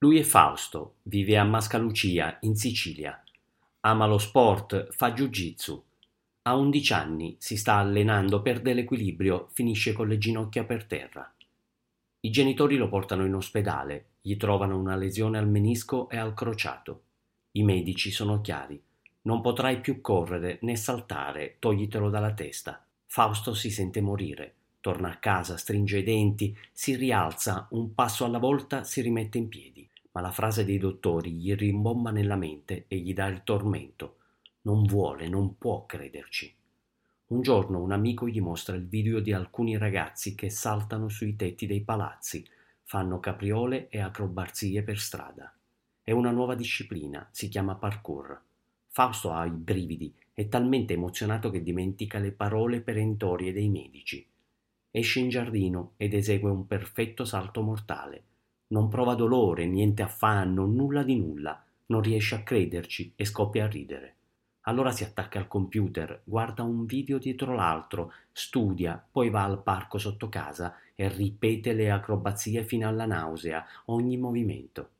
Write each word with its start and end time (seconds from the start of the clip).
Lui 0.00 0.20
è 0.20 0.22
Fausto, 0.22 0.98
vive 1.02 1.36
a 1.38 1.42
Mascalucia, 1.42 2.38
in 2.42 2.54
Sicilia. 2.54 3.20
Ama 3.80 4.06
lo 4.06 4.18
sport, 4.18 4.92
fa 4.92 5.10
jiu-jitsu. 5.10 5.82
A 6.42 6.54
11 6.54 6.92
anni 6.92 7.36
si 7.40 7.56
sta 7.56 7.78
allenando, 7.78 8.40
perde 8.40 8.74
l'equilibrio, 8.74 9.48
finisce 9.52 9.92
con 9.92 10.06
le 10.06 10.18
ginocchia 10.18 10.62
per 10.62 10.84
terra. 10.84 11.28
I 12.20 12.30
genitori 12.30 12.76
lo 12.76 12.88
portano 12.88 13.24
in 13.24 13.34
ospedale, 13.34 14.10
gli 14.20 14.36
trovano 14.36 14.78
una 14.78 14.94
lesione 14.94 15.36
al 15.36 15.48
menisco 15.48 16.08
e 16.08 16.16
al 16.16 16.32
crociato. 16.32 17.02
I 17.52 17.64
medici 17.64 18.12
sono 18.12 18.40
chiari. 18.40 18.80
Non 19.22 19.40
potrai 19.40 19.80
più 19.80 20.00
correre 20.00 20.58
né 20.62 20.76
saltare, 20.76 21.56
toglitelo 21.58 22.08
dalla 22.08 22.34
testa. 22.34 22.80
Fausto 23.04 23.52
si 23.52 23.68
sente 23.68 24.00
morire. 24.00 24.54
Torna 24.80 25.10
a 25.10 25.16
casa, 25.16 25.56
stringe 25.56 25.98
i 25.98 26.04
denti, 26.04 26.56
si 26.72 26.94
rialza, 26.94 27.66
un 27.72 27.94
passo 27.94 28.24
alla 28.24 28.38
volta 28.38 28.84
si 28.84 29.00
rimette 29.00 29.38
in 29.38 29.48
piedi. 29.48 29.77
Ma 30.18 30.24
la 30.24 30.32
frase 30.32 30.64
dei 30.64 30.78
dottori 30.78 31.30
gli 31.30 31.54
rimbomba 31.54 32.10
nella 32.10 32.34
mente 32.34 32.86
e 32.88 32.96
gli 32.96 33.14
dà 33.14 33.26
il 33.26 33.44
tormento. 33.44 34.16
Non 34.62 34.82
vuole, 34.82 35.28
non 35.28 35.56
può 35.56 35.86
crederci. 35.86 36.52
Un 37.28 37.40
giorno 37.40 37.80
un 37.80 37.92
amico 37.92 38.26
gli 38.26 38.40
mostra 38.40 38.74
il 38.74 38.88
video 38.88 39.20
di 39.20 39.32
alcuni 39.32 39.78
ragazzi 39.78 40.34
che 40.34 40.50
saltano 40.50 41.08
sui 41.08 41.36
tetti 41.36 41.68
dei 41.68 41.82
palazzi, 41.82 42.44
fanno 42.82 43.20
capriole 43.20 43.88
e 43.90 44.00
acrobazie 44.00 44.82
per 44.82 44.98
strada. 44.98 45.54
È 46.02 46.10
una 46.10 46.32
nuova 46.32 46.56
disciplina, 46.56 47.28
si 47.30 47.46
chiama 47.46 47.76
parkour. 47.76 48.42
Fausto 48.88 49.30
ha 49.30 49.46
i 49.46 49.50
brividi, 49.50 50.12
è 50.34 50.48
talmente 50.48 50.94
emozionato 50.94 51.48
che 51.48 51.62
dimentica 51.62 52.18
le 52.18 52.32
parole 52.32 52.80
perentorie 52.80 53.52
dei 53.52 53.68
medici. 53.68 54.26
Esce 54.90 55.20
in 55.20 55.28
giardino 55.28 55.92
ed 55.96 56.12
esegue 56.12 56.50
un 56.50 56.66
perfetto 56.66 57.24
salto 57.24 57.62
mortale. 57.62 58.24
Non 58.68 58.88
prova 58.88 59.14
dolore, 59.14 59.66
niente 59.66 60.02
affanno, 60.02 60.66
nulla 60.66 61.02
di 61.02 61.16
nulla, 61.16 61.64
non 61.86 62.02
riesce 62.02 62.34
a 62.34 62.42
crederci 62.42 63.12
e 63.16 63.24
scoppia 63.24 63.64
a 63.64 63.68
ridere. 63.68 64.14
Allora 64.62 64.90
si 64.90 65.04
attacca 65.04 65.38
al 65.38 65.48
computer, 65.48 66.20
guarda 66.24 66.62
un 66.62 66.84
video 66.84 67.16
dietro 67.16 67.54
l'altro, 67.54 68.12
studia, 68.30 69.02
poi 69.10 69.30
va 69.30 69.44
al 69.44 69.62
parco 69.62 69.96
sotto 69.96 70.28
casa 70.28 70.76
e 70.94 71.08
ripete 71.08 71.72
le 71.72 71.90
acrobazie 71.90 72.62
fino 72.64 72.86
alla 72.86 73.06
nausea, 73.06 73.64
ogni 73.86 74.18
movimento. 74.18 74.90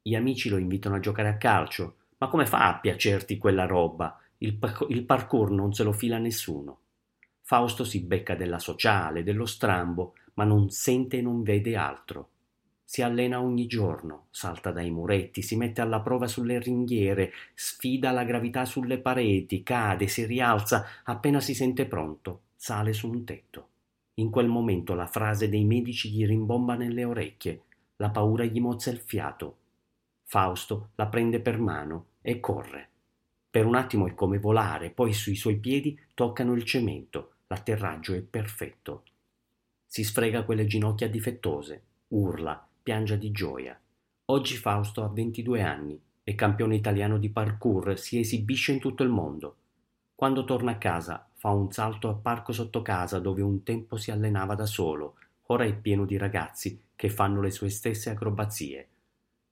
Gli 0.00 0.14
amici 0.14 0.48
lo 0.48 0.58
invitano 0.58 0.94
a 0.94 1.00
giocare 1.00 1.28
a 1.28 1.36
calcio, 1.36 1.96
ma 2.18 2.28
come 2.28 2.46
fa 2.46 2.68
a 2.68 2.78
piacerti 2.78 3.38
quella 3.38 3.66
roba? 3.66 4.20
Il, 4.38 4.56
il 4.88 5.02
parkour 5.02 5.50
non 5.50 5.72
se 5.72 5.82
lo 5.82 5.92
fila 5.92 6.18
nessuno. 6.18 6.78
Fausto 7.42 7.82
si 7.82 8.00
becca 8.02 8.36
della 8.36 8.60
sociale, 8.60 9.24
dello 9.24 9.46
strambo, 9.46 10.14
ma 10.34 10.44
non 10.44 10.70
sente 10.70 11.18
e 11.18 11.22
non 11.22 11.42
vede 11.42 11.74
altro. 11.74 12.28
Si 12.90 13.02
allena 13.02 13.40
ogni 13.40 13.68
giorno, 13.68 14.26
salta 14.30 14.72
dai 14.72 14.90
muretti, 14.90 15.42
si 15.42 15.54
mette 15.54 15.80
alla 15.80 16.00
prova 16.00 16.26
sulle 16.26 16.58
ringhiere, 16.58 17.30
sfida 17.54 18.10
la 18.10 18.24
gravità 18.24 18.64
sulle 18.64 18.98
pareti, 18.98 19.62
cade, 19.62 20.08
si 20.08 20.26
rialza, 20.26 20.84
appena 21.04 21.38
si 21.38 21.54
sente 21.54 21.86
pronto, 21.86 22.40
sale 22.56 22.92
su 22.92 23.08
un 23.08 23.22
tetto. 23.22 23.68
In 24.14 24.30
quel 24.30 24.48
momento 24.48 24.94
la 24.94 25.06
frase 25.06 25.48
dei 25.48 25.62
medici 25.62 26.10
gli 26.10 26.26
rimbomba 26.26 26.74
nelle 26.74 27.04
orecchie, 27.04 27.62
la 27.98 28.10
paura 28.10 28.42
gli 28.42 28.58
mozza 28.58 28.90
il 28.90 28.98
fiato, 28.98 29.58
Fausto 30.24 30.88
la 30.96 31.06
prende 31.06 31.38
per 31.38 31.60
mano 31.60 32.06
e 32.20 32.40
corre. 32.40 32.88
Per 33.48 33.66
un 33.66 33.76
attimo 33.76 34.08
è 34.08 34.16
come 34.16 34.40
volare, 34.40 34.90
poi 34.90 35.12
sui 35.12 35.36
suoi 35.36 35.58
piedi 35.58 35.96
toccano 36.12 36.54
il 36.54 36.64
cemento, 36.64 37.34
l'atterraggio 37.46 38.14
è 38.14 38.20
perfetto. 38.20 39.04
Si 39.86 40.02
sfrega 40.02 40.42
quelle 40.42 40.66
ginocchia 40.66 41.08
difettose, 41.08 41.82
urla, 42.08 42.64
piange 42.82 43.18
di 43.18 43.30
gioia. 43.30 43.78
Oggi 44.26 44.56
Fausto 44.56 45.02
ha 45.02 45.08
22 45.08 45.62
anni, 45.62 46.00
è 46.22 46.34
campione 46.34 46.76
italiano 46.76 47.18
di 47.18 47.28
parkour, 47.28 47.98
si 47.98 48.18
esibisce 48.18 48.72
in 48.72 48.78
tutto 48.78 49.02
il 49.02 49.08
mondo. 49.08 49.56
Quando 50.14 50.44
torna 50.44 50.72
a 50.72 50.78
casa 50.78 51.28
fa 51.34 51.50
un 51.50 51.70
salto 51.72 52.08
a 52.08 52.14
parco 52.14 52.52
sotto 52.52 52.82
casa 52.82 53.18
dove 53.18 53.42
un 53.42 53.62
tempo 53.62 53.96
si 53.96 54.10
allenava 54.10 54.54
da 54.54 54.66
solo, 54.66 55.16
ora 55.46 55.64
è 55.64 55.74
pieno 55.74 56.04
di 56.04 56.16
ragazzi 56.16 56.80
che 56.94 57.08
fanno 57.08 57.40
le 57.40 57.50
sue 57.50 57.68
stesse 57.68 58.10
acrobazie. 58.10 58.88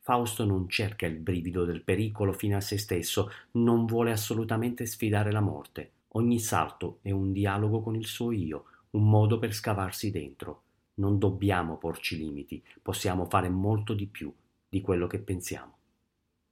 Fausto 0.00 0.44
non 0.44 0.68
cerca 0.68 1.06
il 1.06 1.18
brivido 1.18 1.64
del 1.64 1.82
pericolo 1.82 2.32
fino 2.32 2.56
a 2.56 2.60
se 2.60 2.78
stesso, 2.78 3.30
non 3.52 3.84
vuole 3.84 4.10
assolutamente 4.10 4.86
sfidare 4.86 5.32
la 5.32 5.40
morte. 5.40 5.92
Ogni 6.12 6.38
salto 6.38 6.98
è 7.02 7.10
un 7.10 7.32
dialogo 7.32 7.82
con 7.82 7.94
il 7.94 8.06
suo 8.06 8.32
io, 8.32 8.64
un 8.90 9.08
modo 9.08 9.38
per 9.38 9.52
scavarsi 9.52 10.10
dentro. 10.10 10.62
Non 10.98 11.18
dobbiamo 11.18 11.76
porci 11.76 12.16
limiti, 12.16 12.62
possiamo 12.80 13.24
fare 13.24 13.48
molto 13.48 13.94
di 13.94 14.06
più 14.06 14.32
di 14.68 14.80
quello 14.80 15.08
che 15.08 15.18
pensiamo. 15.18 15.77